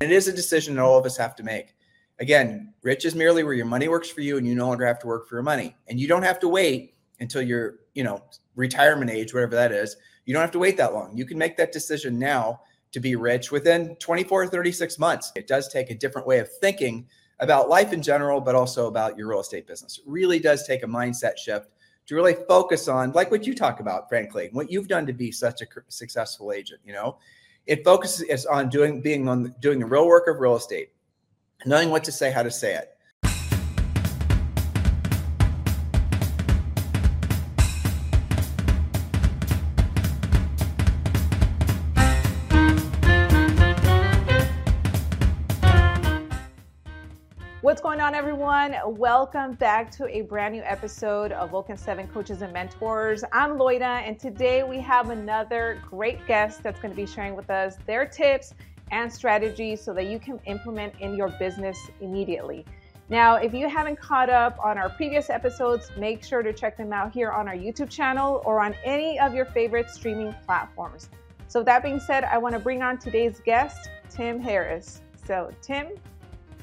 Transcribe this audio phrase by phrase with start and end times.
[0.00, 1.74] It is a decision that all of us have to make.
[2.20, 4.98] Again, rich is merely where your money works for you and you no longer have
[5.00, 5.76] to work for your money.
[5.88, 8.24] And you don't have to wait until you're, you know,
[8.56, 9.96] retirement age, whatever that is.
[10.24, 11.14] You don't have to wait that long.
[11.16, 15.32] You can make that decision now to be rich within 24 or 36 months.
[15.36, 17.06] It does take a different way of thinking
[17.38, 19.98] about life in general, but also about your real estate business.
[19.98, 21.68] It really does take a mindset shift
[22.06, 25.30] to really focus on, like what you talk about, frankly, what you've done to be
[25.30, 26.80] such a successful agent.
[26.84, 27.18] You know,
[27.70, 30.90] it focuses on doing being on doing the real work of real estate
[31.66, 32.96] knowing what to say, how to say it.
[47.90, 48.76] Going on, everyone?
[48.86, 53.24] Welcome back to a brand new episode of Vulcan 7 Coaches and Mentors.
[53.32, 57.50] I'm Loida, and today we have another great guest that's going to be sharing with
[57.50, 58.54] us their tips
[58.92, 62.64] and strategies so that you can implement in your business immediately.
[63.08, 66.92] Now, if you haven't caught up on our previous episodes, make sure to check them
[66.92, 71.08] out here on our YouTube channel or on any of your favorite streaming platforms.
[71.48, 75.00] So, that being said, I want to bring on today's guest, Tim Harris.
[75.26, 75.88] So, Tim,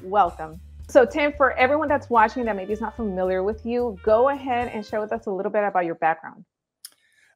[0.02, 0.58] welcome.
[0.90, 4.68] So, Tim, for everyone that's watching that maybe is not familiar with you, go ahead
[4.68, 6.46] and share with us a little bit about your background.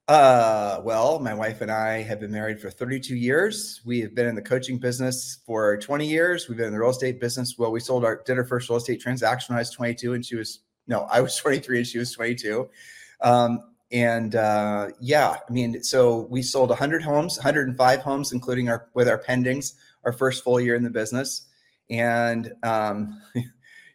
[0.09, 3.83] Uh, well, my wife and I have been married for 32 years.
[3.85, 6.49] We have been in the coaching business for 20 years.
[6.49, 7.57] We've been in the real estate business.
[7.59, 10.25] Well, we sold our did our first real estate transaction when I was 22, and
[10.25, 12.69] she was no, I was 23 and she was 22.
[13.21, 18.89] Um, and uh, yeah, I mean, so we sold 100 homes, 105 homes, including our
[18.95, 21.47] with our pendings, our first full year in the business,
[21.93, 23.21] and um,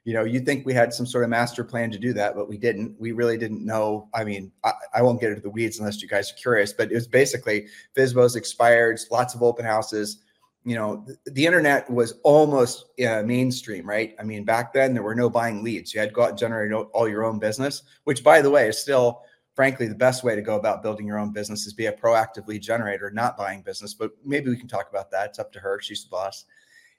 [0.07, 2.47] you know, you'd think we had some sort of master plan to do that, but
[2.47, 2.95] we didn't.
[2.97, 4.07] We really didn't know.
[4.13, 6.89] I mean, I, I won't get into the weeds unless you guys are curious, but
[6.89, 10.19] it was basically FSBOs expired, lots of open houses.
[10.63, 14.15] You know, the, the internet was almost uh, mainstream, right?
[14.17, 15.93] I mean, back then there were no buying leads.
[15.93, 18.69] You had to go out and generate all your own business, which, by the way,
[18.69, 19.23] is still,
[19.55, 22.47] frankly, the best way to go about building your own business is be a proactive
[22.47, 23.93] lead generator, not buying business.
[23.93, 25.31] But maybe we can talk about that.
[25.31, 25.81] It's up to her.
[25.81, 26.45] She's the boss.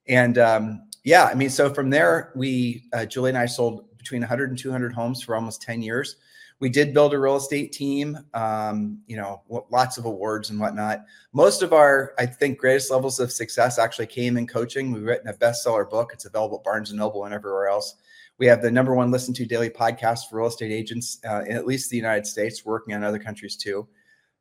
[0.08, 4.22] And um, yeah, I mean, so from there, we, uh, Julie and I sold between
[4.22, 6.16] 100 and 200 homes for almost 10 years.
[6.60, 11.04] We did build a real estate team, um, you know, lots of awards and whatnot.
[11.32, 14.91] Most of our, I think, greatest levels of success actually came in coaching.
[14.91, 16.10] We've written a bestseller book.
[16.12, 17.94] It's available at Barnes and Noble and everywhere else.
[18.38, 21.56] We have the number one listened to daily podcast for real estate agents uh, in
[21.56, 23.86] at least the United States, working on other countries too.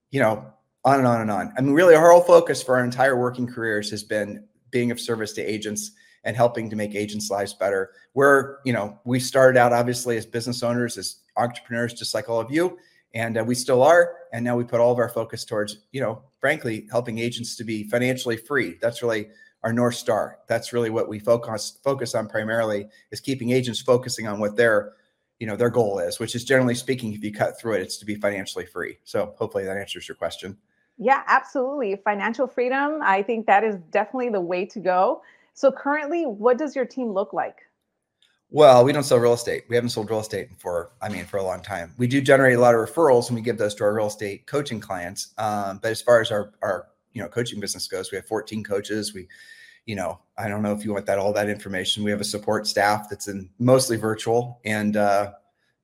[0.10, 0.54] You know,
[0.86, 1.54] on and on and on.
[1.58, 5.00] I mean, really, our whole focus for our entire working careers has been being of
[5.00, 5.92] service to agents
[6.24, 7.92] and helping to make agents' lives better.
[8.14, 12.40] We're, you know, we started out obviously as business owners, as entrepreneurs, just like all
[12.40, 12.78] of you,
[13.14, 14.16] and uh, we still are.
[14.34, 17.64] And now we put all of our focus towards, you know, frankly, helping agents to
[17.64, 18.78] be financially free.
[18.82, 19.30] That's really
[19.64, 20.40] our north star.
[20.48, 24.94] That's really what we focus focus on primarily is keeping agents focusing on what their,
[25.40, 27.98] you know, their goal is, which is generally speaking, if you cut through it, it's
[27.98, 28.98] to be financially free.
[29.04, 30.58] So hopefully that answers your question.
[30.98, 31.96] Yeah, absolutely.
[32.04, 35.22] Financial freedom, I think that is definitely the way to go.
[35.54, 37.58] So currently, what does your team look like?
[38.50, 39.66] Well, we don't sell real estate.
[39.68, 41.94] We haven't sold real estate for, I mean, for a long time.
[41.98, 44.48] We do generate a lot of referrals, and we give those to our real estate
[44.48, 45.34] coaching clients.
[45.38, 48.64] Um, but as far as our our you know coaching business goes, we have 14
[48.64, 49.14] coaches.
[49.14, 49.28] We,
[49.86, 52.04] you know, I don't know if you want that all that information.
[52.04, 55.34] We have a support staff that's in mostly virtual, and uh,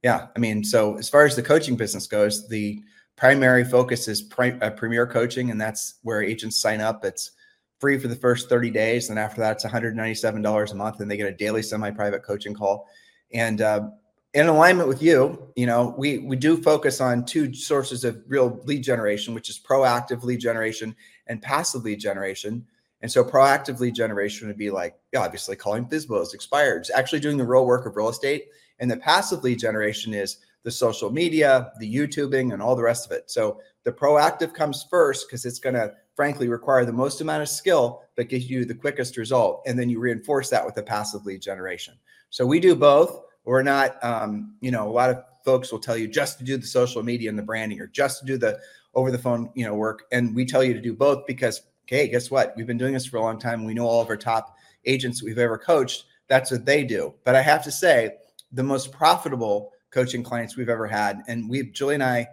[0.02, 2.82] yeah, I mean, so as far as the coaching business goes, the
[3.24, 7.06] primary focus is pri- uh, premier coaching and that's where agents sign up.
[7.06, 7.32] It's
[7.80, 11.16] free for the first 30 days and after that it's $197 a month and they
[11.16, 12.86] get a daily semi-private coaching call.
[13.34, 13.92] And uh,
[14.34, 18.60] in alignment with you you know we we do focus on two sources of real
[18.66, 20.94] lead generation which is proactive lead generation
[21.28, 22.66] and passive lead generation.
[23.00, 27.38] And so proactive lead generation would be like yeah, obviously calling FSBOs expired actually doing
[27.38, 28.48] the real work of real estate.
[28.80, 33.06] And the passive lead generation is the social media, the YouTubing, and all the rest
[33.06, 33.30] of it.
[33.30, 37.50] So the proactive comes first because it's going to, frankly, require the most amount of
[37.50, 39.62] skill, but gives you the quickest result.
[39.66, 41.96] And then you reinforce that with the passive lead generation.
[42.30, 43.22] So we do both.
[43.46, 46.58] We're not, um, you know, a lot of folks will tell you just to do
[46.58, 48.60] the social media and the branding or just to do the
[48.96, 50.04] over the phone, you know, work.
[50.12, 52.54] And we tell you to do both because, okay, guess what?
[52.56, 53.66] We've been doing this for a long time.
[53.66, 54.56] We know all of our top
[54.86, 56.06] agents we've ever coached.
[56.30, 57.14] That's what they do.
[57.26, 58.18] But I have to say,
[58.54, 61.22] the most profitable coaching clients we've ever had.
[61.28, 62.28] And we, Julie and I,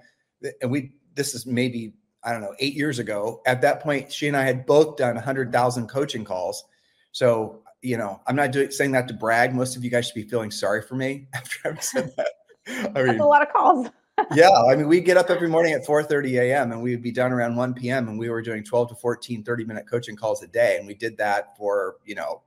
[0.63, 1.93] and we, this is maybe,
[2.25, 3.43] I don't know, eight years ago.
[3.47, 6.65] At that point, she and I had both done 100,000 coaching calls.
[7.13, 9.55] So, you know, I'm not doing, saying that to brag.
[9.55, 12.29] Most of you guys should be feeling sorry for me after I've said that.
[12.67, 13.89] I mean, That's a lot of calls.
[14.35, 16.73] yeah, I mean, we get up every morning at 4:30 a.m.
[16.73, 18.09] and we would be done around 1 p.m.
[18.09, 20.95] and we were doing 12 to 14 30 minute coaching calls a day, and we
[20.95, 22.43] did that for you know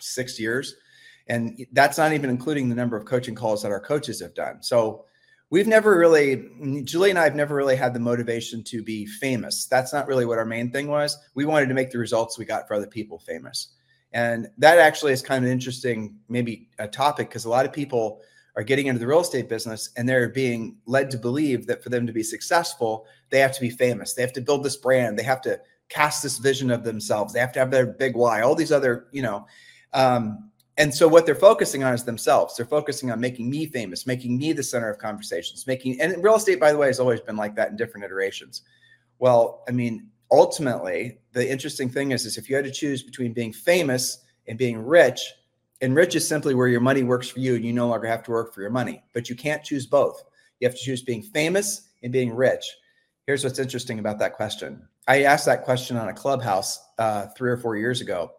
[0.00, 0.74] six years,
[1.26, 4.62] and that's not even including the number of coaching calls that our coaches have done.
[4.62, 5.04] So
[5.50, 6.48] we've never really
[6.84, 9.66] julie and i have never really had the motivation to be famous.
[9.66, 11.16] That's not really what our main thing was.
[11.34, 13.68] We wanted to make the results we got for other people famous.
[14.12, 18.20] And that actually is kind of interesting maybe a topic because a lot of people
[18.56, 21.88] are getting into the real estate business and they're being led to believe that for
[21.88, 24.14] them to be successful they have to be famous.
[24.14, 25.18] They have to build this brand.
[25.18, 27.32] They have to cast this vision of themselves.
[27.32, 29.46] They have to have their big why all these other you know
[29.92, 32.56] um, and so what they're focusing on is themselves.
[32.56, 36.36] They're focusing on making me famous making me the center of conversations making and real
[36.36, 38.62] estate by the way has always been like that in different iterations.
[39.18, 43.32] Well i mean ultimately the interesting thing is is if you had to choose between
[43.32, 45.32] being famous and being rich
[45.80, 48.22] and rich is simply where your money works for you and you no longer have
[48.22, 50.24] to work for your money but you can't choose both.
[50.60, 52.64] You have to choose being famous and being rich.
[53.26, 54.86] Here's what's interesting about that question.
[55.08, 58.32] I asked that question on a clubhouse uh, three or four years ago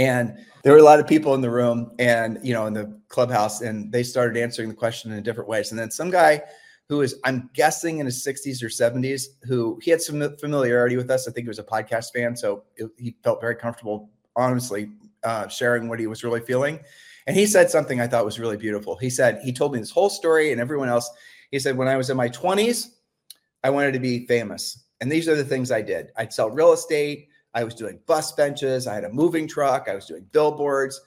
[0.00, 2.98] and there were a lot of people in the room and, you know, in the
[3.08, 5.72] clubhouse, and they started answering the question in different ways.
[5.72, 6.42] And then some guy
[6.88, 11.10] who is, I'm guessing, in his 60s or 70s, who he had some familiarity with
[11.10, 11.28] us.
[11.28, 12.34] I think he was a podcast fan.
[12.34, 14.90] So it, he felt very comfortable, honestly,
[15.22, 16.80] uh, sharing what he was really feeling.
[17.26, 18.96] And he said something I thought was really beautiful.
[18.96, 21.10] He said, he told me this whole story and everyone else.
[21.50, 22.88] He said, when I was in my 20s,
[23.62, 24.82] I wanted to be famous.
[25.02, 27.28] And these are the things I did I'd sell real estate.
[27.54, 28.86] I was doing bus benches.
[28.86, 29.88] I had a moving truck.
[29.88, 31.00] I was doing billboards.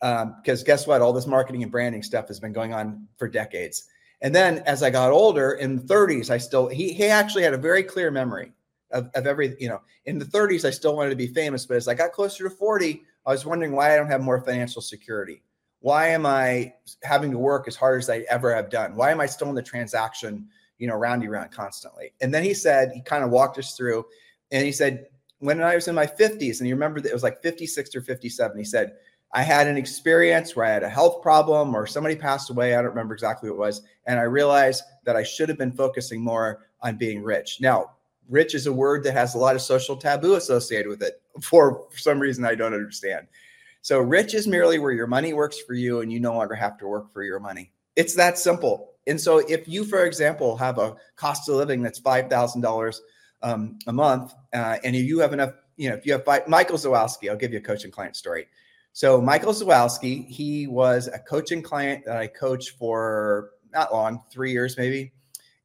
[0.00, 1.02] Because um, guess what?
[1.02, 3.84] All this marketing and branding stuff has been going on for decades.
[4.22, 7.54] And then as I got older in the 30s, I still, he, he actually had
[7.54, 8.52] a very clear memory
[8.90, 11.66] of, of every, you know, in the 30s, I still wanted to be famous.
[11.66, 14.40] But as I got closer to 40, I was wondering why I don't have more
[14.40, 15.42] financial security.
[15.80, 18.94] Why am I having to work as hard as I ever have done?
[18.96, 20.46] Why am I still in the transaction,
[20.78, 22.12] you know, roundy round constantly?
[22.20, 24.04] And then he said, he kind of walked us through
[24.50, 25.06] and he said,
[25.40, 28.02] when I was in my 50s, and you remember that it was like 56 or
[28.02, 28.92] 57, he said,
[29.32, 32.74] I had an experience where I had a health problem or somebody passed away.
[32.74, 33.82] I don't remember exactly what it was.
[34.06, 37.58] And I realized that I should have been focusing more on being rich.
[37.60, 37.92] Now,
[38.28, 41.86] rich is a word that has a lot of social taboo associated with it for,
[41.94, 43.26] some reason I don't understand.
[43.82, 46.76] So, rich is merely where your money works for you and you no longer have
[46.78, 47.72] to work for your money.
[47.96, 48.92] It's that simple.
[49.06, 52.98] And so, if you, for example, have a cost of living that's $5,000
[53.42, 54.34] um, a month.
[54.52, 57.36] Uh, and if you have enough, you know, if you have five, Michael Zawalski, I'll
[57.36, 58.46] give you a coaching client story.
[58.92, 64.52] So Michael Zawalski, he was a coaching client that I coached for not long, three
[64.52, 65.12] years maybe.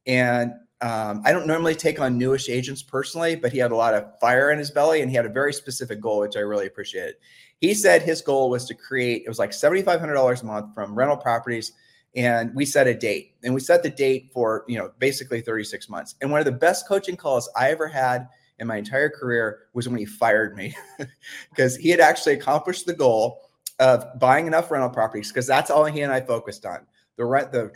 [0.06, 3.94] And um, I don't normally take on newish agents personally, but he had a lot
[3.94, 6.66] of fire in his belly and he had a very specific goal, which I really
[6.66, 7.16] appreciated.
[7.60, 11.16] He said his goal was to create, it was like $7,500 a month from rental
[11.16, 11.72] properties
[12.16, 15.88] and we set a date and we set the date for you know basically 36
[15.88, 16.16] months.
[16.20, 18.28] And one of the best coaching calls i ever had
[18.58, 20.74] in my entire career was when he fired me
[21.50, 23.42] because he had actually accomplished the goal
[23.78, 26.86] of buying enough rental properties because that's all he and i focused on.
[27.16, 27.70] The rent the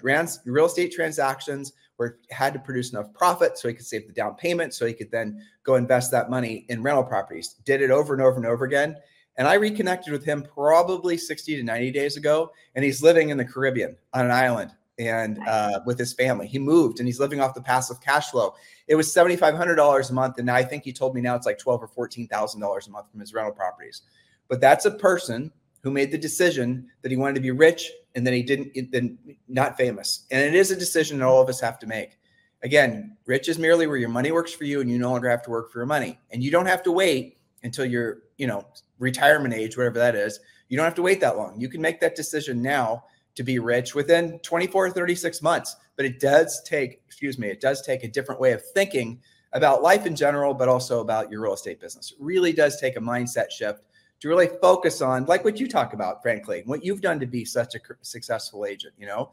[0.46, 4.34] real estate transactions where had to produce enough profit so he could save the down
[4.34, 7.56] payment so he could then go invest that money in rental properties.
[7.66, 8.96] Did it over and over and over again
[9.40, 12.52] and I reconnected with him probably 60 to 90 days ago.
[12.74, 16.46] And he's living in the Caribbean on an island and uh, with his family.
[16.46, 18.52] He moved and he's living off the passive cash flow.
[18.86, 20.36] It was $7,500 a month.
[20.36, 23.18] And I think he told me now it's like twelve or $14,000 a month from
[23.18, 24.02] his rental properties.
[24.48, 25.50] But that's a person
[25.82, 29.16] who made the decision that he wanted to be rich and then he didn't, then
[29.48, 30.26] not famous.
[30.30, 32.18] And it is a decision that all of us have to make.
[32.62, 35.42] Again, rich is merely where your money works for you and you no longer have
[35.44, 36.18] to work for your money.
[36.30, 38.66] And you don't have to wait until you're, you know,
[39.00, 40.38] retirement age, whatever that is.
[40.68, 41.60] You don't have to wait that long.
[41.60, 43.04] You can make that decision now
[43.34, 45.76] to be rich within 24 or 36 months.
[45.96, 49.20] But it does take, excuse me, it does take a different way of thinking
[49.52, 52.12] about life in general, but also about your real estate business.
[52.12, 53.82] It really does take a mindset shift
[54.20, 57.44] to really focus on, like what you talk about, frankly, what you've done to be
[57.44, 58.94] such a successful agent.
[58.98, 59.30] You know,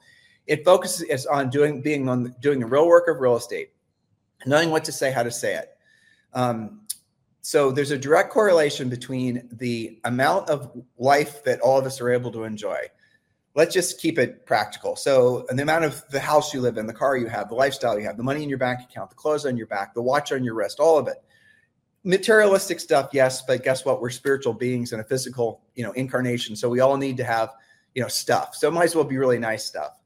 [0.47, 3.71] it focuses on doing being on doing the real work of real estate,
[4.45, 5.77] knowing what to say, how to say it.
[6.33, 6.81] Um,
[7.47, 12.09] so there's a direct correlation between the amount of life that all of us are
[12.09, 12.77] able to enjoy.
[13.55, 14.97] Let's just keep it practical.
[14.97, 17.97] So, the amount of the house you live in, the car you have, the lifestyle
[17.97, 20.33] you have, the money in your bank account, the clothes on your back, the watch
[20.33, 21.23] on your wrist, all of it.
[22.03, 24.01] Materialistic stuff, yes, but guess what?
[24.01, 26.53] We're spiritual beings in a physical, you know, incarnation.
[26.53, 27.53] So we all need to have,
[27.95, 28.55] you know, stuff.
[28.55, 30.01] So it might as well be really nice stuff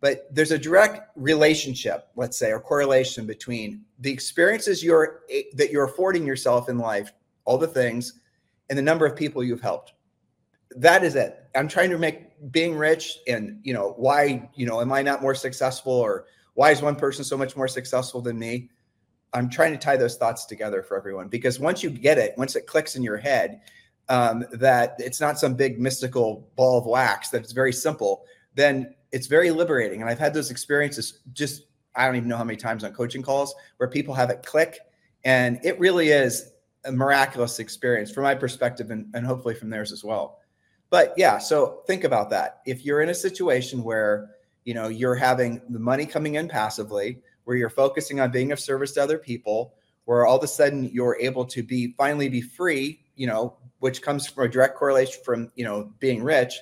[0.00, 5.20] but there's a direct relationship let's say or correlation between the experiences you're
[5.54, 7.12] that you're affording yourself in life
[7.44, 8.20] all the things
[8.68, 9.94] and the number of people you've helped
[10.76, 14.80] that is it i'm trying to make being rich and you know why you know
[14.80, 16.26] am i not more successful or
[16.56, 18.70] Why is one person so much more successful than me?
[19.34, 22.56] I'm trying to tie those thoughts together for everyone because once you get it, once
[22.56, 23.60] it clicks in your head,
[24.08, 28.24] um, that it's not some big mystical ball of wax, that it's very simple,
[28.54, 30.02] then it's very liberating.
[30.02, 31.62] And I've had those experiences just,
[31.94, 34.80] I don't even know how many times on coaching calls where people have it click.
[35.24, 36.52] And it really is
[36.84, 40.40] a miraculous experience from my perspective and, and hopefully from theirs as well.
[40.90, 42.60] But yeah, so think about that.
[42.66, 44.32] If you're in a situation where
[44.66, 48.60] you know you're having the money coming in passively, where you're focusing on being of
[48.60, 52.42] service to other people, where all of a sudden you're able to be finally be
[52.42, 56.60] free, you know, which comes from a direct correlation from you know being rich,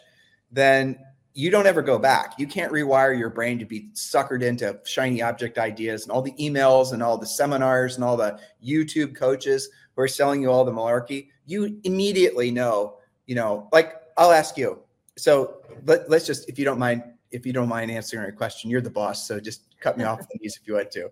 [0.52, 0.96] then
[1.34, 2.34] you don't ever go back.
[2.38, 6.32] You can't rewire your brain to be suckered into shiny object ideas and all the
[6.32, 10.64] emails and all the seminars and all the YouTube coaches who are selling you all
[10.64, 11.28] the malarkey.
[11.46, 14.78] You immediately know, you know, like I'll ask you.
[15.16, 18.70] So let, let's just, if you don't mind, if you don't mind answering a question,
[18.70, 19.26] you're the boss.
[19.26, 21.04] So just cut me off these if you want to.
[21.04, 21.10] All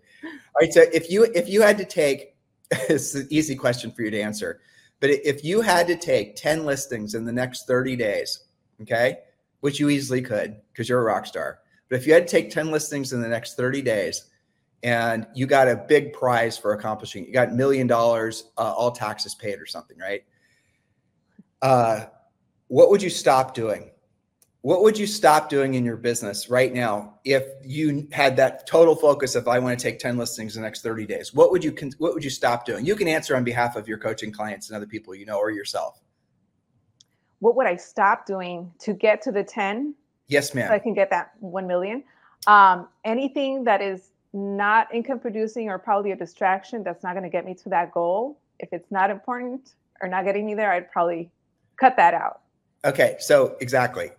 [0.60, 0.72] right.
[0.72, 2.36] So if you if you had to take,
[2.70, 4.60] it's an easy question for you to answer,
[5.00, 8.44] but if you had to take 10 listings in the next 30 days,
[8.80, 9.18] okay,
[9.62, 11.60] which you easily could because you're a rock star.
[11.88, 14.28] But if you had to take 10 listings in the next 30 days
[14.82, 19.36] and you got a big prize for accomplishing, you got million dollars, uh, all taxes
[19.36, 20.24] paid or something, right?
[21.62, 22.06] Uh,
[22.66, 23.92] what would you stop doing?
[24.62, 28.96] What would you stop doing in your business right now if you had that total
[28.96, 31.32] focus of I want to take 10 listings in the next 30 days?
[31.32, 32.84] What would you what would you stop doing?
[32.84, 35.52] You can answer on behalf of your coaching clients and other people you know or
[35.52, 36.00] yourself.
[37.42, 39.96] What would I stop doing to get to the 10?
[40.28, 40.68] Yes, ma'am.
[40.68, 42.04] So I can get that 1 million.
[42.46, 47.28] Um, anything that is not income producing or probably a distraction that's not going to
[47.28, 48.38] get me to that goal.
[48.60, 51.32] If it's not important or not getting me there, I'd probably
[51.78, 52.42] cut that out.
[52.84, 54.12] Okay, so exactly.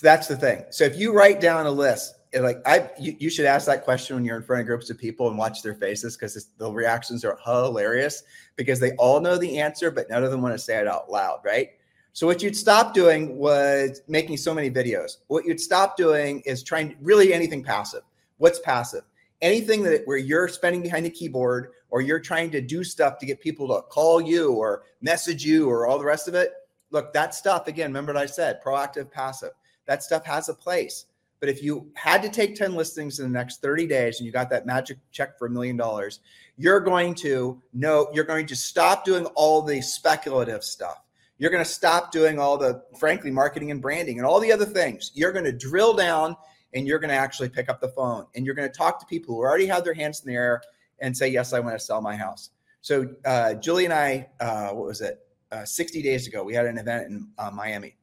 [0.00, 0.64] That's the thing.
[0.70, 4.16] So if you write down a list, like I, you, you should ask that question
[4.16, 7.22] when you're in front of groups of people and watch their faces because the reactions
[7.22, 8.22] are hilarious
[8.56, 11.10] because they all know the answer, but none of them want to say it out
[11.10, 11.72] loud, right?
[12.14, 15.18] So what you'd stop doing was making so many videos.
[15.26, 18.02] What you'd stop doing is trying really anything passive.
[18.38, 19.02] What's passive?
[19.42, 23.26] Anything that where you're spending behind a keyboard or you're trying to do stuff to
[23.26, 26.52] get people to call you or message you or all the rest of it
[26.94, 29.50] look, that stuff, again, remember what I said proactive, passive,
[29.86, 31.06] that stuff has a place.
[31.40, 34.32] But if you had to take 10 listings in the next 30 days and you
[34.32, 36.20] got that magic check for a million dollars,
[36.56, 41.02] you're going to know, you're going to stop doing all the speculative stuff.
[41.38, 44.64] You're going to stop doing all the, frankly, marketing and branding and all the other
[44.64, 45.10] things.
[45.14, 46.36] You're going to drill down
[46.74, 49.06] and you're going to actually pick up the phone and you're going to talk to
[49.06, 50.62] people who already have their hands in the air
[51.00, 52.50] and say, Yes, I want to sell my house.
[52.82, 55.24] So, uh, Julie and I, uh, what was it?
[55.54, 57.96] uh, 60 days ago, we had an event in uh, Miami.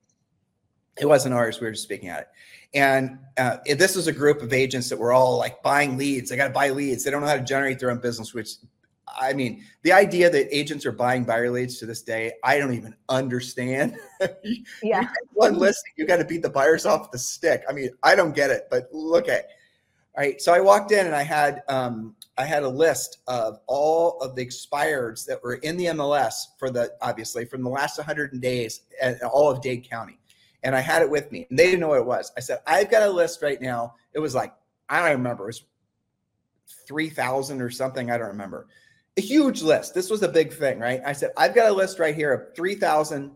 [0.99, 1.59] It wasn't ours.
[1.59, 2.27] We were just speaking at it.
[2.73, 6.29] And uh, this was a group of agents that were all like buying leads.
[6.29, 7.03] They got to buy leads.
[7.03, 8.55] They don't know how to generate their own business, which
[9.07, 12.73] I mean, the idea that agents are buying buyer leads to this day, I don't
[12.73, 13.97] even understand.
[14.83, 15.07] yeah.
[15.33, 17.63] One listing, you got to beat the buyers off the stick.
[17.69, 19.47] I mean, I don't get it, but look at
[20.15, 20.41] all right.
[20.41, 24.35] So I walked in and I had um, I had a list of all of
[24.35, 28.81] the expireds that were in the MLS for the obviously from the last 100 days
[29.01, 30.17] and all of Dade County.
[30.63, 31.47] And I had it with me.
[31.49, 32.31] And they didn't know what it was.
[32.35, 33.95] I said, I've got a list right now.
[34.13, 34.53] It was like,
[34.89, 35.45] I don't remember.
[35.45, 35.63] It was
[36.87, 38.11] 3,000 or something.
[38.11, 38.67] I don't remember.
[39.21, 39.93] Huge list.
[39.93, 41.01] This was a big thing, right?
[41.05, 43.31] I said, I've got a list right here of 3,000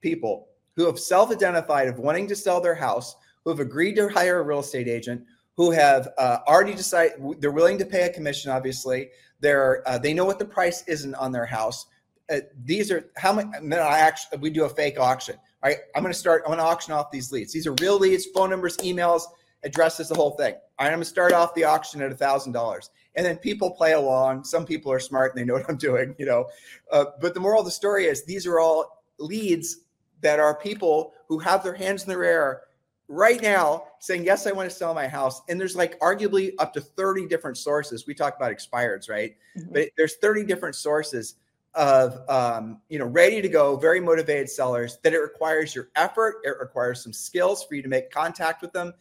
[0.00, 4.08] people who have self identified of wanting to sell their house, who have agreed to
[4.08, 5.24] hire a real estate agent,
[5.56, 8.50] who have uh, already decided they're willing to pay a commission.
[8.50, 9.10] Obviously,
[9.40, 11.86] they're uh, they know what the price isn't on their house.
[12.30, 13.76] Uh, these are how many.
[13.76, 15.36] I actually we do a fake auction.
[15.62, 16.42] All right, I'm going to start.
[16.44, 17.52] I'm going to auction off these leads.
[17.52, 19.22] These are real leads, phone numbers, emails,
[19.62, 20.54] addresses, the whole thing.
[20.78, 23.36] All right, I'm going to start off the auction at a thousand dollars, and then
[23.36, 24.44] people play along.
[24.44, 26.46] Some people are smart and they know what I'm doing, you know.
[26.90, 29.78] Uh, but the moral of the story is these are all leads
[30.20, 32.62] that are people who have their hands in their air
[33.06, 36.72] right now saying yes i want to sell my house and there's like arguably up
[36.72, 39.72] to 30 different sources we talk about expireds right mm-hmm.
[39.72, 41.34] but there's 30 different sources
[41.74, 46.36] of um, you know ready to go very motivated sellers that it requires your effort
[46.44, 48.92] it requires some skills for you to make contact with them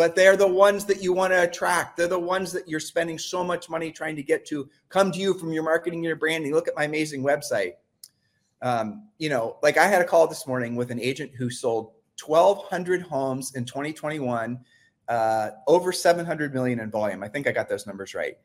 [0.00, 3.18] but they're the ones that you want to attract they're the ones that you're spending
[3.18, 6.52] so much money trying to get to come to you from your marketing your branding
[6.52, 7.72] look at my amazing website
[8.62, 11.92] um, you know like i had a call this morning with an agent who sold
[12.26, 14.58] 1,200 homes in 2021,
[15.08, 17.22] uh, over 700 million in volume.
[17.22, 18.36] I think I got those numbers right.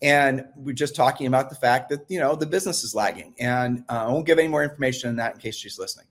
[0.00, 3.84] And we're just talking about the fact that you know the business is lagging, and
[3.88, 6.06] uh, I won't give any more information on that in case she's listening.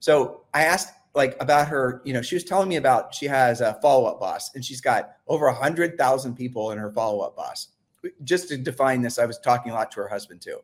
[0.00, 3.60] So I asked like about her, you know, she was telling me about she has
[3.60, 7.20] a follow up boss and she's got over a hundred thousand people in her follow
[7.20, 7.68] up boss.
[8.24, 10.58] Just to define this, I was talking a lot to her husband too.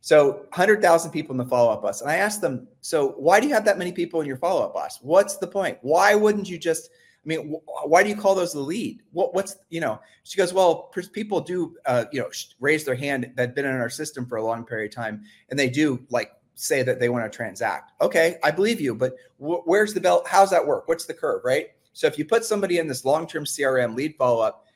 [0.00, 2.02] So 100,000 people in the follow up boss.
[2.02, 4.62] And I asked them, so why do you have that many people in your follow
[4.62, 4.98] up boss?
[5.00, 5.78] What's the point?
[5.80, 6.90] Why wouldn't you just,
[7.24, 9.00] I mean, why do you call those the lead?
[9.12, 12.28] What, what's, you know, she goes, well, people do, uh, you know,
[12.60, 15.22] raise their hand that've been in our system for a long period of time.
[15.48, 17.92] And they do like say that they want to transact.
[18.00, 20.26] Okay, I believe you, but wh- where's the belt?
[20.28, 20.88] How's that work?
[20.88, 21.68] What's the curve, right?
[21.92, 24.66] So if you put somebody in this long term CRM lead follow up,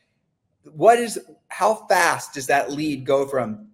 [0.73, 1.19] what is,
[1.49, 3.69] how fast does that lead go from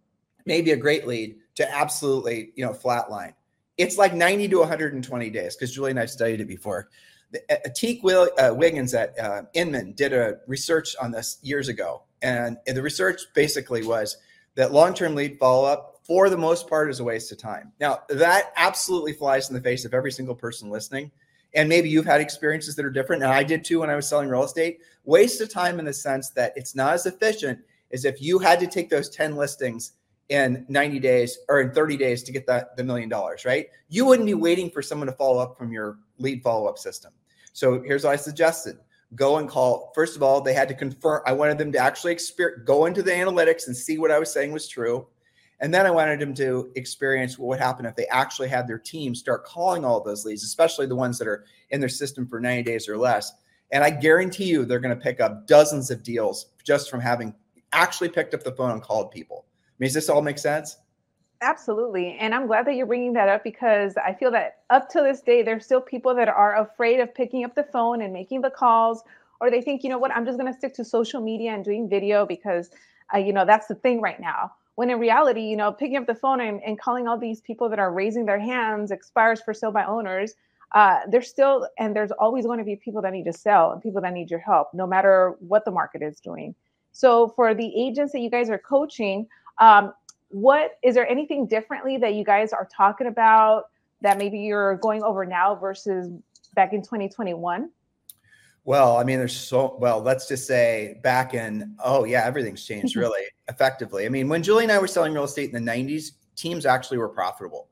[0.46, 3.34] maybe a great lead to absolutely, you know, flatline.
[3.76, 6.88] It's like 90 to 120 days because Julie and I've studied it before.
[7.50, 12.02] Uh, Teak Will, uh, Wiggins at uh, Inman did a research on this years ago.
[12.22, 14.16] And, the research basically was
[14.54, 17.72] that long term lead follow up, for the most part, is a waste of time.
[17.80, 21.10] Now, that absolutely flies in the face of every single person listening.
[21.54, 23.22] And maybe you've had experiences that are different.
[23.22, 24.80] And I did too when I was selling real estate.
[25.04, 27.58] Waste of time in the sense that it's not as efficient
[27.92, 29.92] as if you had to take those 10 listings
[30.28, 33.66] in 90 days or in 30 days to get that the million dollars, right?
[33.88, 37.12] You wouldn't be waiting for someone to follow up from your lead follow up system.
[37.52, 38.78] So here's what I suggested.
[39.14, 39.92] Go and call.
[39.94, 41.22] First of all, they had to confirm.
[41.24, 44.32] I wanted them to actually experience, go into the analytics and see what I was
[44.32, 45.06] saying was true.
[45.60, 48.78] And then I wanted them to experience what would happen if they actually had their
[48.78, 52.40] team start calling all those leads, especially the ones that are in their system for
[52.40, 53.32] 90 days or less.
[53.70, 57.34] And I guarantee you they're going to pick up dozens of deals just from having
[57.72, 59.46] actually picked up the phone and called people.
[59.48, 60.76] I mean, does this all make sense?
[61.40, 62.16] Absolutely.
[62.18, 65.20] And I'm glad that you're bringing that up because I feel that up to this
[65.20, 68.50] day, there's still people that are afraid of picking up the phone and making the
[68.50, 69.02] calls,
[69.40, 71.64] or they think, you know what, I'm just going to stick to social media and
[71.64, 72.70] doing video because,
[73.12, 74.52] uh, you know, that's the thing right now.
[74.76, 77.68] When in reality, you know, picking up the phone and, and calling all these people
[77.68, 80.34] that are raising their hands expires for sale by owners.
[80.72, 83.80] Uh, there's still, and there's always going to be people that need to sell and
[83.80, 86.52] people that need your help, no matter what the market is doing.
[86.90, 89.28] So for the agents that you guys are coaching,
[89.60, 89.92] um,
[90.28, 93.66] what is there anything differently that you guys are talking about
[94.00, 96.10] that maybe you're going over now versus
[96.54, 97.70] back in 2021?
[98.64, 100.00] Well, I mean, there's so well.
[100.00, 103.00] Let's just say back in oh yeah, everything's changed mm-hmm.
[103.00, 104.06] really effectively.
[104.06, 106.98] I mean, when Julie and I were selling real estate in the '90s, teams actually
[106.98, 107.68] were profitable.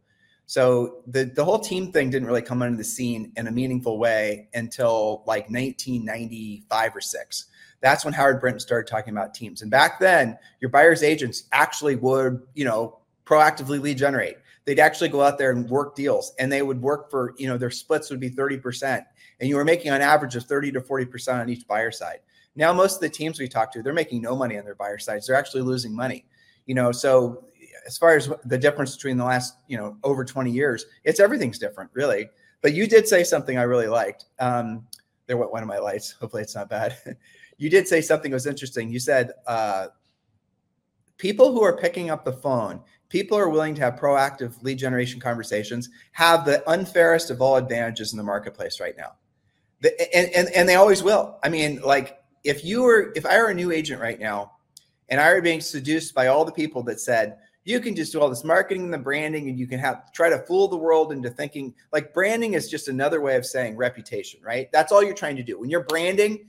[0.46, 3.98] So the the whole team thing didn't really come into the scene in a meaningful
[3.98, 7.46] way until like 1995 or six
[7.82, 9.60] that's when Howard Brinton started talking about teams.
[9.60, 14.36] And back then, your buyer's agents actually would, you know, proactively lead generate.
[14.64, 17.58] They'd actually go out there and work deals and they would work for, you know,
[17.58, 19.04] their splits would be 30%.
[19.40, 22.20] And you were making on average of 30 to 40% on each buyer side.
[22.54, 24.98] Now, most of the teams we talk to, they're making no money on their buyer
[24.98, 25.26] sides.
[25.26, 26.26] They're actually losing money.
[26.66, 27.44] You know, so
[27.86, 31.58] as far as the difference between the last, you know, over 20 years, it's everything's
[31.58, 32.28] different, really.
[32.60, 34.26] But you did say something I really liked.
[34.38, 34.86] Um,
[35.26, 36.12] there went one of my lights.
[36.20, 36.96] Hopefully it's not bad.
[37.58, 38.90] you did say something that was interesting.
[38.90, 39.88] You said uh,
[41.16, 44.78] people who are picking up the phone, people who are willing to have proactive lead
[44.78, 49.12] generation conversations, have the unfairest of all advantages in the marketplace right now.
[49.82, 51.38] And, and, and they always will.
[51.42, 54.52] I mean, like if you were, if I were a new agent right now
[55.08, 58.20] and I were being seduced by all the people that said, you can just do
[58.20, 61.12] all this marketing and the branding and you can have try to fool the world
[61.12, 65.14] into thinking like branding is just another way of saying reputation right that's all you're
[65.14, 66.40] trying to do when you're branding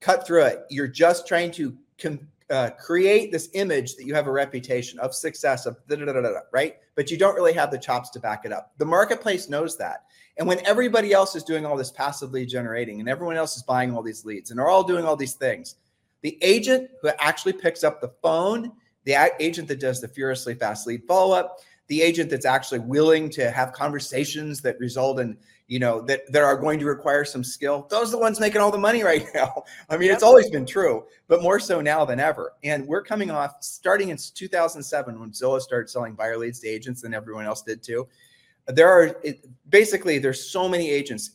[0.00, 0.64] cut through it.
[0.70, 5.14] You're just trying to com- uh, create this image that you have a reputation of
[5.14, 6.76] success of da, da, da, right?
[6.96, 8.72] But you don't really have the chops to back it up.
[8.78, 10.06] The marketplace knows that.
[10.40, 13.62] And when everybody else is doing all this passive lead generating and everyone else is
[13.62, 15.76] buying all these leads and are all doing all these things,
[16.22, 18.72] the agent who actually picks up the phone,
[19.04, 23.28] the agent that does the furiously fast lead follow up, the agent that's actually willing
[23.28, 27.44] to have conversations that result in you know that that are going to require some
[27.44, 30.14] skill those are the ones making all the money right now i mean yep.
[30.14, 34.08] it's always been true but more so now than ever and we're coming off starting
[34.08, 38.08] in 2007 when zillow started selling buyer leads to agents and everyone else did too
[38.66, 41.30] there are it, basically there's so many agents.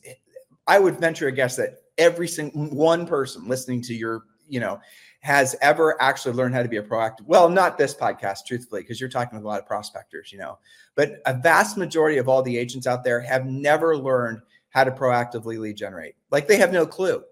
[0.66, 4.80] I would venture a guess that every single one person listening to your you know
[5.20, 9.00] has ever actually learned how to be a proactive well not this podcast truthfully because
[9.00, 10.58] you're talking with a lot of prospectors you know
[10.94, 14.40] but a vast majority of all the agents out there have never learned
[14.76, 16.14] how to proactively lead generate.
[16.30, 17.24] Like they have no clue.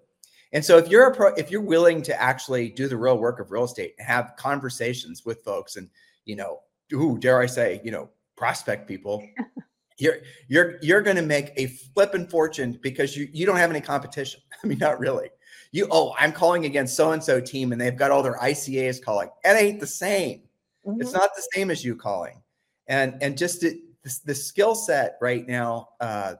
[0.54, 3.38] And so if you're a pro if you're willing to actually do the real work
[3.38, 5.90] of real estate and have conversations with folks and
[6.24, 6.60] you know
[6.92, 9.26] ooh dare i say you know prospect people
[9.98, 13.80] you're you're you're going to make a flipping fortune because you you don't have any
[13.80, 14.40] competition.
[14.64, 15.30] I mean not really.
[15.72, 19.02] You oh i'm calling against so and so team and they've got all their ISAs
[19.02, 19.28] calling.
[19.44, 20.42] It ain't the same.
[20.86, 21.00] Mm-hmm.
[21.00, 22.42] it's not the same as you calling.
[22.86, 26.34] And and just the, the, the skill set right now uh,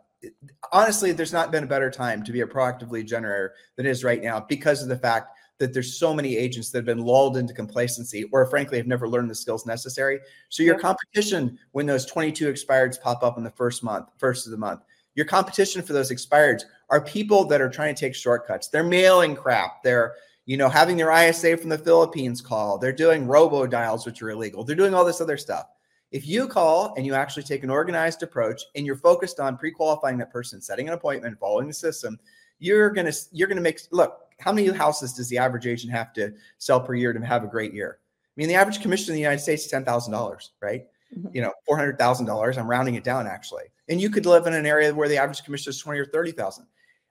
[0.73, 3.90] honestly, there's not been a better time to be a proactive lead generator than it
[3.90, 7.05] is right now because of the fact that there's so many agents that have been
[7.05, 10.21] lulled into complacency or frankly have never learned the skills necessary.
[10.49, 14.51] So your competition when those 22 expireds pop up in the first month, first of
[14.51, 14.81] the month,
[15.14, 18.69] your competition for those expireds are people that are trying to take shortcuts.
[18.69, 19.83] They're mailing crap.
[19.83, 20.14] They're
[20.47, 22.79] you know having their ISA from the Philippines call.
[22.79, 24.64] They're doing robo dials, which are illegal.
[24.64, 25.67] They're doing all this other stuff.
[26.11, 30.19] If you call and you actually take an organized approach and you're focused on pre-qualifying
[30.19, 32.19] that person, setting an appointment, following the system,
[32.64, 34.20] you're gonna you're gonna make look.
[34.40, 37.46] How many houses does the average agent have to sell per year to have a
[37.46, 37.98] great year?
[38.00, 40.87] I mean, the average commission in the United States is ten thousand dollars, right?
[41.16, 41.29] Mm-hmm.
[41.33, 42.59] You know, four hundred thousand dollars.
[42.59, 45.44] I'm rounding it down actually, and you could live in an area where the average
[45.44, 46.66] commission is twenty or thirty thousand.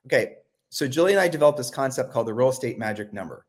[0.05, 0.37] Okay,
[0.69, 3.45] so Julie and I developed this concept called the real estate magic number,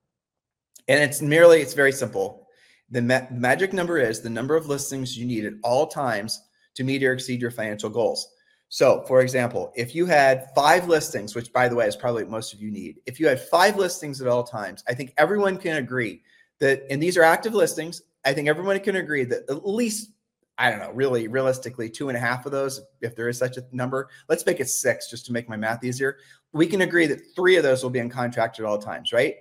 [0.89, 2.45] and it's merely it's very simple
[2.91, 6.43] the ma- magic number is the number of listings you need at all times
[6.75, 8.29] to meet or exceed your financial goals.
[8.69, 12.33] So, for example, if you had five listings, which by the way is probably what
[12.33, 15.59] most of you need, if you had five listings at all times, I think everyone
[15.59, 16.23] can agree
[16.59, 20.11] that, and these are active listings, I think everyone can agree that at least,
[20.59, 23.57] I don't know, really realistically, two and a half of those, if there is such
[23.59, 26.19] a number, let's make it six just to make my math easier.
[26.53, 29.37] We can agree that three of those will be in contract at all times, right?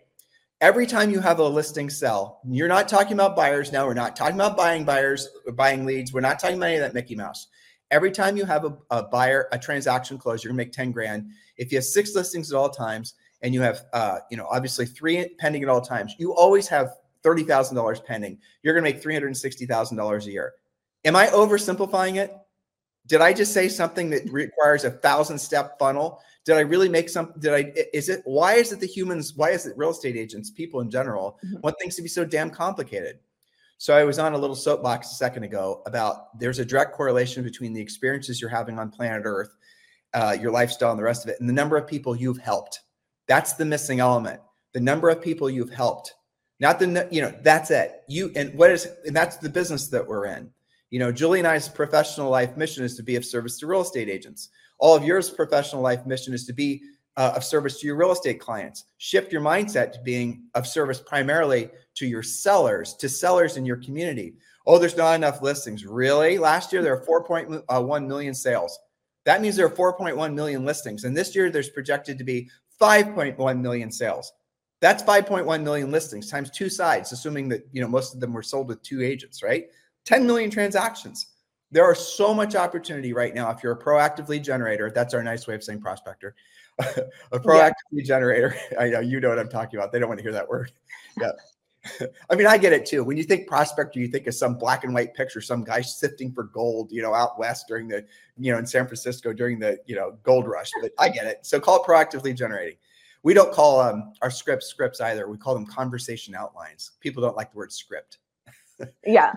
[0.64, 3.86] every time you have a listing sell, you're not talking about buyers now.
[3.86, 6.14] We're not talking about buying buyers buying leads.
[6.14, 7.48] We're not talking about any of that Mickey Mouse.
[7.94, 11.30] Every time you have a, a buyer, a transaction close, you're gonna make 10 grand.
[11.58, 14.88] If you have six listings at all times and you have, uh, you know, obviously
[14.88, 18.40] three pending at all times, you always have $30,000 pending.
[18.64, 20.54] You're gonna make $360,000 a year.
[21.06, 22.36] Am I oversimplifying it?
[23.06, 26.20] Did I just say something that requires a thousand step funnel?
[26.46, 27.32] Did I really make some?
[27.38, 27.74] Did I?
[27.94, 28.22] Is it?
[28.24, 29.34] Why is it the humans?
[29.36, 31.62] Why is it real estate agents, people in general, mm-hmm.
[31.62, 33.20] want things to be so damn complicated?
[33.78, 37.44] So I was on a little soapbox a second ago about there's a direct correlation
[37.44, 39.56] between the experiences you're having on planet Earth,
[40.14, 42.82] uh, your lifestyle, and the rest of it, and the number of people you've helped.
[43.28, 44.40] That's the missing element.
[44.74, 46.14] The number of people you've helped,
[46.60, 47.34] not the you know.
[47.44, 48.02] That's it.
[48.08, 50.50] You and what is and that's the business that we're in.
[50.90, 53.82] You know, Julie and I's professional life mission is to be of service to real
[53.82, 54.50] estate agents.
[54.80, 56.82] All of yours professional life mission is to be
[57.18, 58.86] uh, of service to your real estate clients.
[58.98, 63.78] Shift your mindset to being of service primarily to your sellers, to sellers in your
[63.78, 64.36] community.
[64.66, 65.86] Oh, there's not enough listings.
[65.86, 66.38] Really?
[66.38, 68.80] Last year there are 4.1 uh, sales.
[69.26, 71.04] That means there are 4.1 million listings.
[71.04, 72.50] And this year there's projected to be
[72.82, 74.32] 5.1 million sales.
[74.82, 78.44] That's 5.1 million listings times two sides, assuming that you know most of them were
[78.44, 79.68] sold with two agents, right?
[80.06, 81.28] 10 million transactions.
[81.72, 83.50] There are so much opportunity right now.
[83.50, 86.36] If you're a proactive lead generator, that's our nice way of saying prospector.
[87.32, 88.04] a proactive yeah.
[88.04, 88.56] generator.
[88.80, 89.92] I know you know what I'm talking about.
[89.92, 90.72] They don't want to hear that word.
[91.22, 91.34] Yeah.
[92.32, 93.04] I mean, I get it too.
[93.04, 96.32] When you think prospector, you think of some black and white picture, some guy sifting
[96.32, 98.04] for gold, you know, out west during the,
[98.36, 100.72] you know, in San Francisco during the, you know, gold rush.
[100.82, 101.46] But I get it.
[101.46, 102.78] So call it proactively generating.
[103.22, 105.30] We don't call um, our scripts scripts either.
[105.30, 106.94] We call them conversation outlines.
[107.00, 108.18] People don't like the word script
[109.06, 109.34] yeah.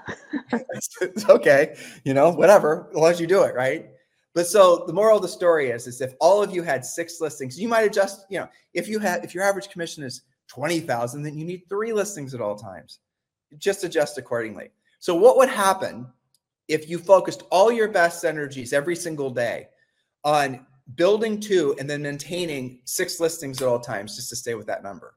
[0.52, 1.76] it's, it's, okay.
[2.04, 3.90] You know, whatever, as long as you do it, right?
[4.36, 7.22] But so the moral of the story is, is if all of you had six
[7.22, 11.22] listings, you might adjust, you know, if you have, if your average commission is 20,000,
[11.22, 12.98] then you need three listings at all times.
[13.56, 14.68] Just adjust accordingly.
[14.98, 16.06] So what would happen
[16.68, 19.68] if you focused all your best energies every single day
[20.22, 24.66] on building two and then maintaining six listings at all times just to stay with
[24.66, 25.14] that number?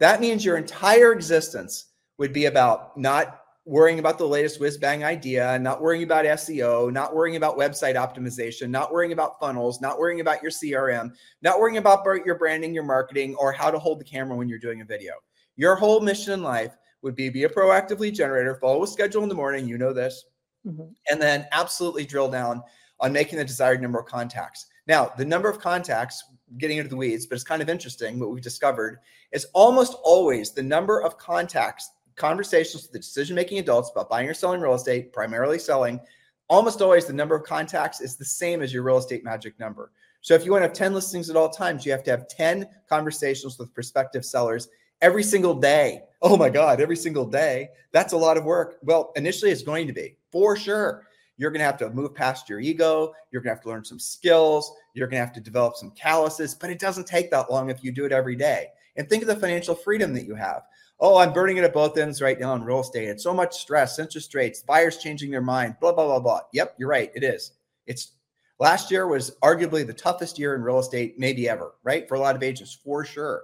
[0.00, 5.04] That means your entire existence would be about not worrying about the latest whiz bang
[5.04, 9.98] idea, not worrying about SEO, not worrying about website optimization, not worrying about funnels, not
[9.98, 14.00] worrying about your CRM, not worrying about your branding, your marketing, or how to hold
[14.00, 15.12] the camera when you're doing a video.
[15.56, 19.22] Your whole mission in life would be be a proactive lead generator, follow a schedule
[19.22, 20.24] in the morning, you know this,
[20.66, 20.84] mm-hmm.
[21.10, 22.62] and then absolutely drill down
[23.00, 24.64] on making the desired number of contacts.
[24.86, 26.24] Now, the number of contacts,
[26.56, 29.00] getting into the weeds, but it's kind of interesting what we've discovered
[29.30, 34.28] is almost always the number of contacts conversations with the decision making adults about buying
[34.28, 36.00] or selling real estate, primarily selling,
[36.48, 39.92] almost always the number of contacts is the same as your real estate magic number.
[40.20, 42.28] So if you want to have 10 listings at all times, you have to have
[42.28, 44.68] 10 conversations with prospective sellers
[45.00, 46.02] every single day.
[46.20, 47.68] Oh my God, every single day.
[47.92, 48.78] That's a lot of work.
[48.82, 51.06] Well, initially it's going to be for sure.
[51.36, 53.14] You're going to have to move past your ego.
[53.30, 54.72] You're going to have to learn some skills.
[54.94, 57.84] You're going to have to develop some calluses, but it doesn't take that long if
[57.84, 58.66] you do it every day.
[58.96, 60.62] And think of the financial freedom that you have
[61.00, 63.08] oh, I'm burning it at both ends right now in real estate.
[63.08, 66.40] It's so much stress, interest rates, buyers changing their mind, blah, blah, blah, blah.
[66.52, 67.10] Yep, you're right.
[67.14, 67.52] It is.
[67.86, 68.12] It's
[68.58, 72.08] last year was arguably the toughest year in real estate, maybe ever, right?
[72.08, 73.42] For a lot of agents, for sure.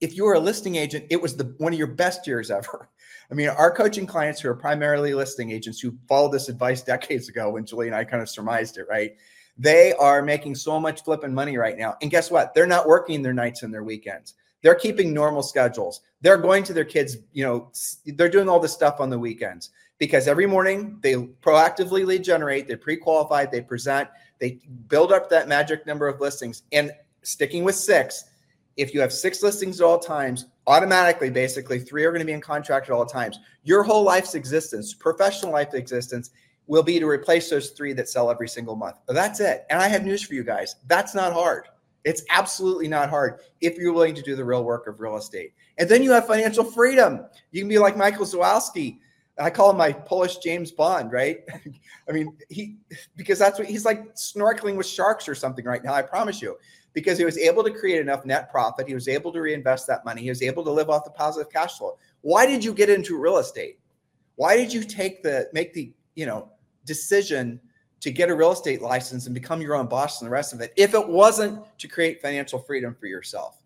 [0.00, 2.90] If you were a listing agent, it was the one of your best years ever.
[3.30, 7.28] I mean, our coaching clients who are primarily listing agents who followed this advice decades
[7.28, 9.12] ago when Julie and I kind of surmised it, right?
[9.58, 11.96] They are making so much flipping money right now.
[12.02, 12.52] And guess what?
[12.52, 14.34] They're not working their nights and their weekends.
[14.66, 16.00] They're keeping normal schedules.
[16.22, 17.70] They're going to their kids, you know,
[18.04, 22.66] they're doing all this stuff on the weekends because every morning they proactively lead generate,
[22.66, 24.08] they're pre-qualified, they present,
[24.40, 26.64] they build up that magic number of listings.
[26.72, 26.90] And
[27.22, 28.24] sticking with six,
[28.76, 32.32] if you have six listings at all times, automatically, basically, three are going to be
[32.32, 33.38] in contract at all times.
[33.62, 36.30] Your whole life's existence, professional life existence,
[36.66, 38.96] will be to replace those three that sell every single month.
[39.06, 39.64] That's it.
[39.70, 40.74] And I have news for you guys.
[40.88, 41.68] That's not hard.
[42.06, 45.52] It's absolutely not hard if you're willing to do the real work of real estate.
[45.76, 47.26] And then you have financial freedom.
[47.50, 48.98] You can be like Michael Zawalski.
[49.38, 51.40] I call him my Polish James Bond, right?
[52.08, 52.76] I mean, he
[53.16, 55.94] because that's what he's like snorkeling with sharks or something right now.
[55.94, 56.56] I promise you,
[56.92, 60.04] because he was able to create enough net profit, he was able to reinvest that
[60.04, 61.98] money, he was able to live off the positive cash flow.
[62.20, 63.80] Why did you get into real estate?
[64.36, 66.52] Why did you take the make the you know
[66.84, 67.60] decision
[68.00, 70.60] to get a real estate license and become your own boss and the rest of
[70.60, 73.58] it if it wasn't to create financial freedom for yourself.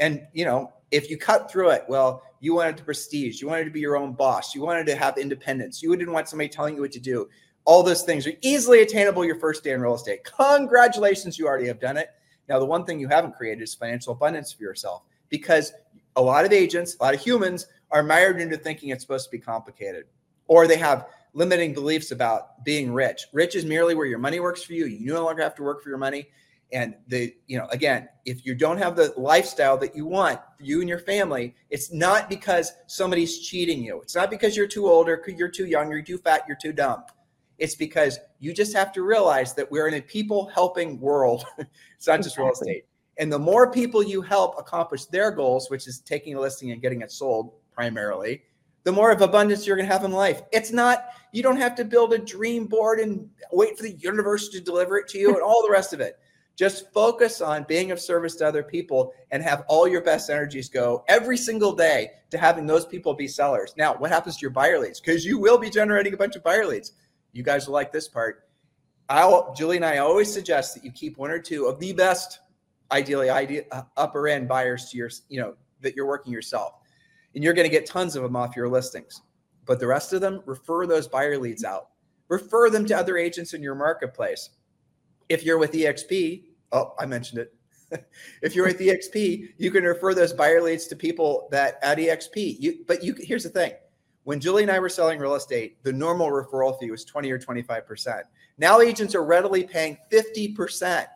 [0.00, 3.64] And you know if you cut through it well you wanted to prestige you wanted
[3.64, 6.74] to be your own boss you wanted to have independence you didn't want somebody telling
[6.74, 7.28] you what to do
[7.64, 10.24] all those things are easily attainable your first day in real estate.
[10.24, 12.10] Congratulations you already have done it.
[12.48, 15.72] Now the one thing you haven't created is financial abundance for yourself because
[16.16, 19.30] a lot of agents a lot of humans are mired into thinking it's supposed to
[19.30, 20.04] be complicated
[20.46, 23.26] or they have limiting beliefs about being rich.
[23.32, 24.86] Rich is merely where your money works for you.
[24.86, 26.28] You no longer have to work for your money.
[26.72, 30.80] And the, you know, again, if you don't have the lifestyle that you want, you
[30.80, 34.00] and your family, it's not because somebody's cheating you.
[34.00, 36.72] It's not because you're too old or you're too young, you're too fat, you're too
[36.72, 37.04] dumb.
[37.58, 41.44] It's because you just have to realize that we're in a people helping world.
[41.96, 42.86] it's not just real estate.
[43.18, 46.82] And the more people you help accomplish their goals, which is taking a listing and
[46.82, 48.42] getting it sold primarily,
[48.84, 50.42] the more of abundance you're going to have in life.
[50.52, 54.48] It's not, you don't have to build a dream board and wait for the universe
[54.50, 56.18] to deliver it to you and all the rest of it.
[56.56, 60.68] Just focus on being of service to other people and have all your best energies
[60.68, 63.74] go every single day to having those people be sellers.
[63.76, 65.00] Now, what happens to your buyer leads?
[65.00, 66.92] Because you will be generating a bunch of buyer leads.
[67.32, 68.46] You guys will like this part.
[69.08, 72.38] I'll, Julie and I always suggest that you keep one or two of the best,
[72.92, 76.74] ideally, idea, uh, upper end buyers to your, you know, that you're working yourself
[77.34, 79.22] and you're going to get tons of them off your listings.
[79.66, 81.88] But the rest of them, refer those buyer leads out.
[82.28, 84.50] Refer them to other agents in your marketplace.
[85.28, 87.54] If you're with EXP, oh, I mentioned it.
[88.42, 92.56] if you're with EXP, you can refer those buyer leads to people that at EXP.
[92.58, 93.72] You, but you here's the thing:
[94.24, 97.38] when Julie and I were selling real estate, the normal referral fee was 20 or
[97.38, 98.26] 25 percent.
[98.58, 101.08] Now agents are readily paying 50 percent.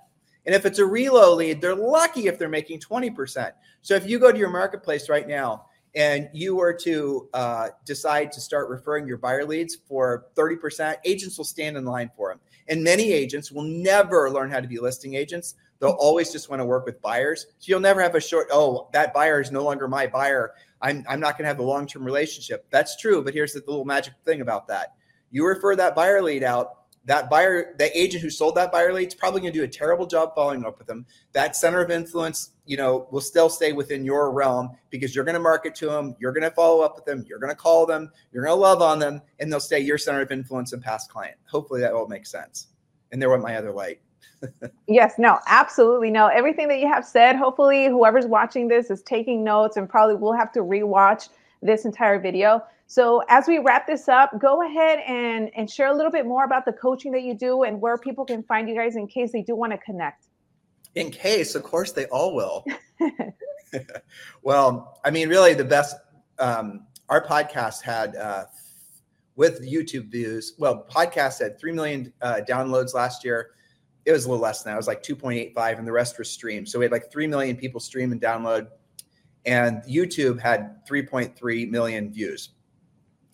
[0.46, 3.52] And if it's a reload lead, they're lucky if they're making 20%.
[3.83, 5.66] So if you go to your marketplace right now
[5.98, 11.37] and you were to uh, decide to start referring your buyer leads for 30%, agents
[11.37, 12.38] will stand in line for them.
[12.68, 15.56] And many agents will never learn how to be listing agents.
[15.80, 17.46] They'll always just want to work with buyers.
[17.58, 20.52] So you'll never have a short, oh, that buyer is no longer my buyer.
[20.80, 22.64] I'm, I'm not going to have a long term relationship.
[22.70, 23.24] That's true.
[23.24, 24.94] But here's the little magic thing about that
[25.30, 26.77] you refer that buyer lead out
[27.08, 29.68] that buyer, that agent who sold that buyer lead is probably going to do a
[29.68, 31.06] terrible job following up with them.
[31.32, 35.34] That center of influence, you know, will still stay within your realm because you're going
[35.34, 37.86] to market to them, you're going to follow up with them, you're going to call
[37.86, 40.82] them, you're going to love on them, and they'll stay your center of influence and
[40.82, 41.34] past client.
[41.50, 42.66] Hopefully that all makes sense.
[43.10, 44.00] And there went my other light.
[44.86, 46.26] yes, no, absolutely no.
[46.26, 50.34] Everything that you have said, hopefully whoever's watching this is taking notes and probably will
[50.34, 51.30] have to rewatch
[51.62, 55.94] this entire video so as we wrap this up, go ahead and, and share a
[55.94, 58.74] little bit more about the coaching that you do and where people can find you
[58.74, 60.29] guys in case they do want to connect.
[60.94, 62.64] In case, of course, they all will.
[64.42, 65.96] well, I mean, really, the best.
[66.38, 68.44] Um, our podcast had uh,
[69.37, 70.55] with YouTube views.
[70.59, 73.51] Well, podcast had three million uh, downloads last year.
[74.07, 74.77] It was a little less than that.
[74.77, 76.68] It was like 2.85, and the rest were streamed.
[76.70, 78.68] So we had like three million people stream and download,
[79.44, 82.51] and YouTube had 3.3 million views.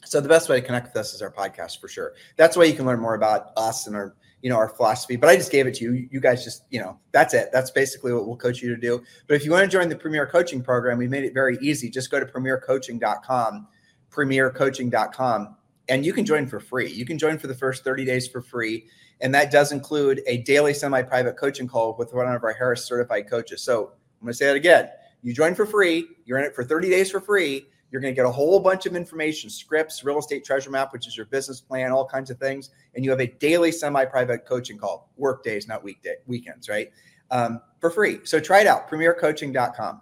[0.05, 2.13] So the best way to connect with us is our podcast for sure.
[2.37, 5.17] That's why you can learn more about us and our, you know, our philosophy.
[5.17, 6.09] But I just gave it to you.
[6.11, 7.49] You guys just, you know, that's it.
[7.53, 9.03] That's basically what we'll coach you to do.
[9.27, 11.89] But if you want to join the Premier Coaching Program, we made it very easy.
[11.89, 13.69] Just go to premiercoaching.com,
[14.11, 15.57] premiercoaching.com,
[15.89, 16.91] and you can join for free.
[16.91, 18.87] You can join for the first 30 days for free.
[19.21, 23.29] And that does include a daily semi-private coaching call with one of our Harris certified
[23.29, 23.63] coaches.
[23.63, 24.89] So I'm going to say that again.
[25.23, 26.07] You join for free.
[26.27, 28.87] You're in it for 30 days for free you're going to get a whole bunch
[28.87, 32.39] of information, scripts, real estate treasure map, which is your business plan, all kinds of
[32.39, 32.71] things.
[32.97, 36.91] And you have a daily semi-private coaching call, work days, not weekday, weekends, right?
[37.31, 38.19] Um, for free.
[38.25, 40.01] So try it out, premiercoaching.com.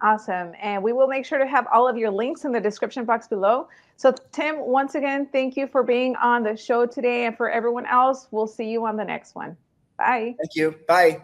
[0.00, 0.52] Awesome.
[0.62, 3.26] And we will make sure to have all of your links in the description box
[3.26, 3.66] below.
[3.96, 7.26] So, Tim, once again, thank you for being on the show today.
[7.26, 9.56] And for everyone else, we'll see you on the next one.
[9.98, 10.36] Bye.
[10.38, 10.76] Thank you.
[10.86, 11.20] Bye.